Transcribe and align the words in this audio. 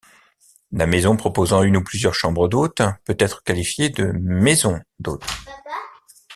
La 0.71 0.87
maison 0.87 1.15
proposant 1.15 1.61
une 1.61 1.77
ou 1.77 1.83
plusieurs 1.83 2.15
chambres 2.15 2.47
d'hôtes 2.47 2.81
peut 3.05 3.15
être 3.19 3.43
qualifiée 3.43 3.89
de 3.89 4.05
maison 4.13 4.81
d'hôtes. 4.97 5.21